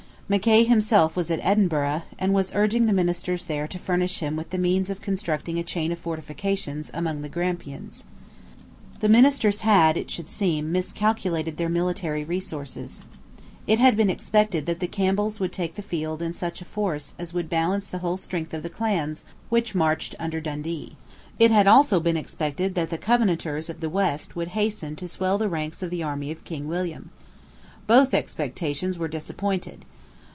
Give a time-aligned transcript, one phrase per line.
[0.33, 4.51] Mackay himself was at Edinburgh, and was urging the ministers there to furnish him with
[4.51, 8.05] the means of constructing a chain of fortifications among the Grampians.
[9.01, 13.01] The ministers had, it should seem, miscalculated their military resources.
[13.67, 17.33] It had been expected that the Campbells would take the field in such force as
[17.33, 20.95] would balance the whole strength of the clans which marched under Dundee.
[21.39, 25.37] It had also been expected that the Covenanters of the West would hasten to swell
[25.37, 27.09] the ranks of the army of King William.
[27.85, 29.83] Both expectations were disappointed.